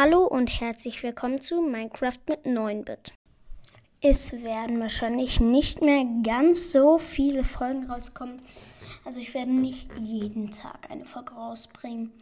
[0.00, 3.12] Hallo und herzlich willkommen zu Minecraft mit 9-Bit.
[4.00, 8.40] Es werden wahrscheinlich nicht mehr ganz so viele Folgen rauskommen.
[9.04, 12.12] Also ich werde nicht jeden Tag eine Folge rausbringen.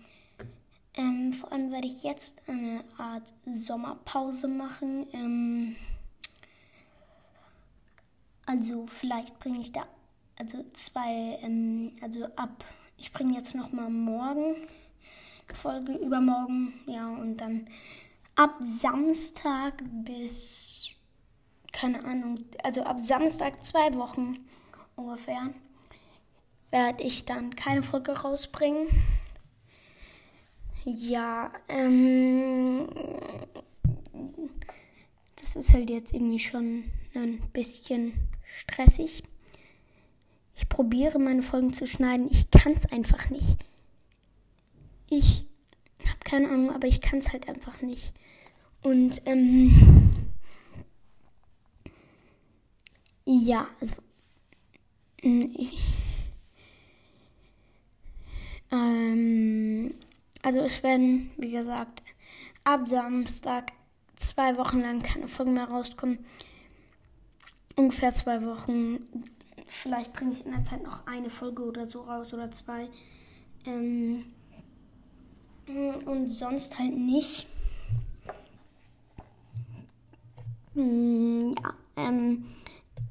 [0.95, 5.07] Ähm, vor allem werde ich jetzt eine Art Sommerpause machen.
[5.13, 5.77] Ähm,
[8.47, 9.83] also vielleicht bringe ich da
[10.39, 12.65] also zwei, ähm, also ab.
[12.97, 14.67] Ich bringe jetzt noch mal morgen
[15.55, 17.69] Folge übermorgen, ja, und dann
[18.35, 20.91] ab Samstag bis,
[21.73, 24.39] keine Ahnung, also ab Samstag zwei Wochen
[24.97, 25.51] ungefähr,
[26.71, 28.89] werde ich dann keine Folge rausbringen.
[30.85, 32.89] Ja, ähm,
[35.37, 38.13] das ist halt jetzt irgendwie schon ein bisschen
[38.59, 39.25] stressig.
[40.55, 43.66] Ich probiere meine Folgen zu schneiden, ich kann es einfach nicht.
[45.09, 45.45] Ich
[46.05, 48.13] habe keine Ahnung, aber ich kann es halt einfach nicht.
[48.83, 50.11] Und ähm,
[53.25, 53.95] ja, also
[55.23, 55.83] mm, ich,
[58.71, 59.95] ähm,
[60.43, 62.03] also es werden, wie gesagt,
[62.65, 63.73] ab Samstag
[64.17, 66.25] zwei Wochen lang keine Folgen mehr rauskommen.
[67.77, 69.01] Ungefähr zwei Wochen.
[69.69, 72.89] Vielleicht bringe ich in der Zeit noch eine Folge oder so raus oder zwei.
[73.67, 74.27] Ähm,
[75.69, 77.47] und sonst halt nicht.
[80.75, 82.45] Hm, ja, ähm,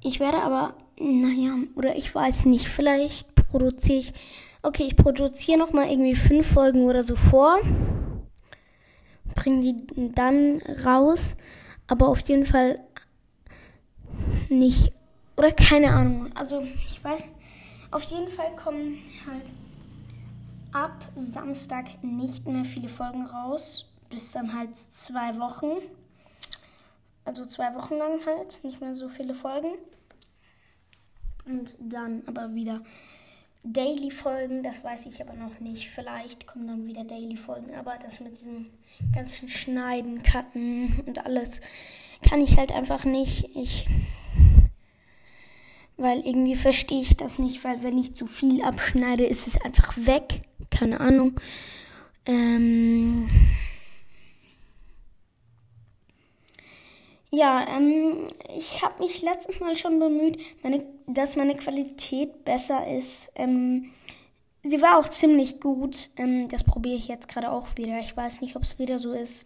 [0.01, 4.13] ich werde aber, naja, oder ich weiß nicht, vielleicht produziere ich,
[4.61, 7.59] okay, ich produziere nochmal irgendwie fünf Folgen oder so vor,
[9.33, 11.35] bringe die dann raus,
[11.87, 12.79] aber auf jeden Fall
[14.49, 14.93] nicht,
[15.35, 17.23] oder keine Ahnung, also ich weiß,
[17.91, 19.45] auf jeden Fall kommen halt
[20.75, 23.93] ab Samstag nicht mehr viele Folgen raus.
[24.09, 25.71] Bis dann halt zwei Wochen.
[27.23, 28.59] Also zwei Wochen lang halt.
[28.63, 29.69] Nicht mehr so viele Folgen.
[31.45, 32.81] Und dann aber wieder
[33.63, 34.63] Daily-Folgen.
[34.63, 35.89] Das weiß ich aber noch nicht.
[35.89, 37.73] Vielleicht kommen dann wieder Daily-Folgen.
[37.73, 38.67] Aber das mit diesem
[39.13, 41.61] ganzen Schneiden, Cutten und alles
[42.21, 43.55] kann ich halt einfach nicht.
[43.55, 43.87] Ich
[45.97, 49.95] weil irgendwie verstehe ich das nicht, weil wenn ich zu viel abschneide, ist es einfach
[49.95, 50.41] weg
[50.75, 51.39] keine Ahnung.
[52.25, 53.27] Ähm
[57.31, 63.31] ja, ähm, ich habe mich letztes Mal schon bemüht, meine, dass meine Qualität besser ist.
[63.35, 63.91] Ähm,
[64.63, 66.09] sie war auch ziemlich gut.
[66.17, 67.99] Ähm, das probiere ich jetzt gerade auch wieder.
[67.99, 69.45] Ich weiß nicht, ob es wieder so ist.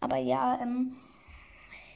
[0.00, 0.96] Aber ja, ähm,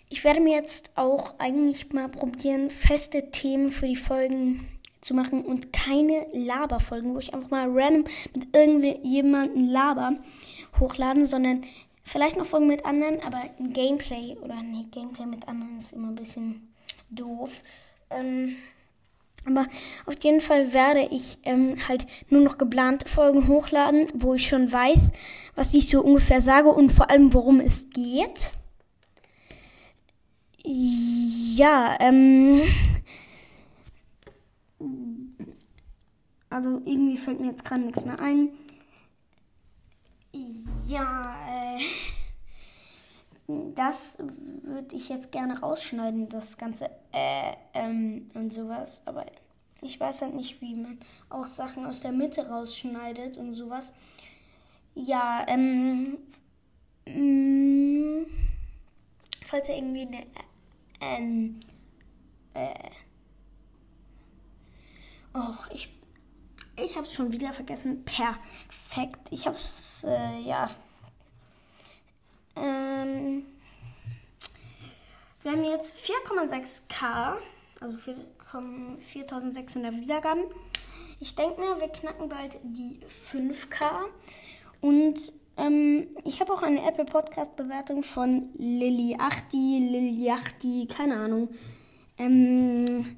[0.08, 4.66] ich werde mir jetzt auch eigentlich mal probieren, feste Themen für die Folgen
[5.00, 10.14] zu machen und keine Laberfolgen, wo ich einfach mal random mit irgendjemandem laber
[10.78, 11.64] hochladen, sondern
[12.02, 16.08] vielleicht noch Folgen mit anderen, aber ein Gameplay oder nee, Gameplay mit anderen ist immer
[16.08, 16.72] ein bisschen
[17.10, 17.62] doof.
[18.10, 18.56] Ähm,
[19.46, 19.66] aber
[20.06, 24.70] auf jeden Fall werde ich ähm, halt nur noch geplante Folgen hochladen, wo ich schon
[24.70, 25.10] weiß,
[25.54, 28.52] was ich so ungefähr sage und vor allem, worum es geht.
[30.62, 32.60] Ja, ähm,
[36.50, 38.50] also irgendwie fällt mir jetzt gerade nichts mehr ein.
[40.86, 41.80] Ja, äh,
[43.74, 44.18] das
[44.62, 49.02] würde ich jetzt gerne rausschneiden, das ganze äh, ähm und sowas.
[49.06, 49.24] Aber
[49.82, 53.92] ich weiß halt nicht, wie man auch Sachen aus der Mitte rausschneidet und sowas.
[54.94, 56.18] Ja, ähm,
[57.06, 58.26] mh, mm,
[59.46, 60.08] falls ihr irgendwie
[61.00, 61.56] eine,
[62.54, 62.90] äh, äh,
[65.32, 65.88] Och, ich,
[66.84, 68.04] ich habe es schon wieder vergessen.
[68.04, 69.28] Perfekt.
[69.30, 70.70] Ich habe es, äh, ja.
[72.56, 73.44] Ähm,
[75.42, 77.36] wir haben jetzt 4,6k,
[77.80, 77.96] also
[78.98, 80.44] 4600 Wiedergaben.
[81.20, 84.06] Ich denke mir, wir knacken bald die 5k.
[84.80, 91.16] Und ähm, ich habe auch eine Apple Podcast Bewertung von Lilly Achti, Lilly Achti, keine
[91.16, 91.48] Ahnung.
[92.18, 93.16] Ähm,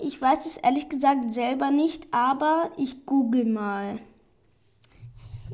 [0.00, 3.98] ich weiß es ehrlich gesagt selber nicht, aber ich google mal.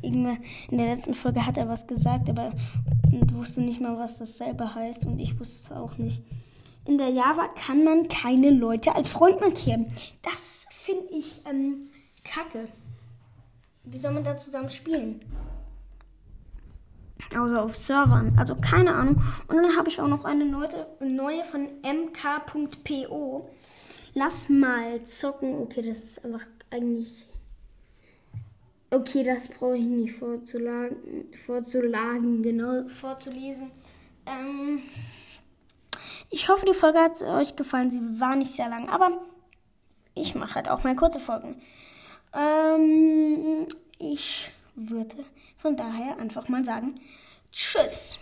[0.01, 0.25] In
[0.71, 2.53] der letzten Folge hat er was gesagt, aber
[3.43, 6.23] wusste nicht mal, was das selber heißt und ich wusste es auch nicht.
[6.85, 9.93] In der Java kann man keine Leute als Freund markieren.
[10.23, 11.81] Das finde ich ähm,
[12.25, 12.69] kacke.
[13.83, 15.21] Wie soll man da zusammen spielen?
[17.35, 18.35] Also auf Servern.
[18.39, 19.21] Also keine Ahnung.
[19.49, 23.51] Und dann habe ich auch noch eine neue, neue von mk.po.
[24.15, 25.55] Lass mal zocken.
[25.63, 27.27] Okay, das ist einfach eigentlich.
[28.91, 33.71] Okay, das brauche ich nicht vorzulagen, vorzulagen, genau, vorzulesen.
[34.27, 34.83] Ähm,
[36.29, 37.91] ich hoffe, die Folge hat euch gefallen.
[37.91, 39.23] Sie war nicht sehr lang, aber
[40.15, 41.63] ich mache halt auch mal kurze Folgen.
[42.35, 43.67] Ähm,
[43.99, 45.25] ich würde
[45.57, 47.01] von daher einfach mal sagen,
[47.51, 48.19] tschüss.